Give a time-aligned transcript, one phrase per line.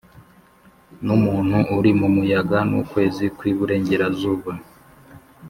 [1.05, 4.51] numuntu uri mumuyaga nukwezi kwi burengerazuba